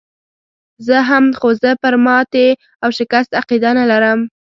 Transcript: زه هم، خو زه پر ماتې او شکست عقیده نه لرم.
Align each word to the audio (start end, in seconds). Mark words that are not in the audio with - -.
زه 0.85 0.97
هم، 1.09 1.25
خو 1.39 1.49
زه 1.61 1.69
پر 1.81 1.93
ماتې 2.05 2.47
او 2.83 2.89
شکست 2.99 3.29
عقیده 3.39 3.69
نه 3.79 3.85
لرم. 3.91 4.19